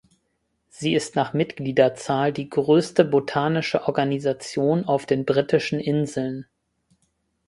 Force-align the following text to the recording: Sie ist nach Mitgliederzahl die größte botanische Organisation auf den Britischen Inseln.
Sie 0.67 0.95
ist 0.95 1.15
nach 1.15 1.33
Mitgliederzahl 1.33 2.33
die 2.33 2.49
größte 2.49 3.05
botanische 3.05 3.83
Organisation 3.85 4.83
auf 4.85 5.05
den 5.05 5.25
Britischen 5.27 5.79
Inseln. 5.79 6.47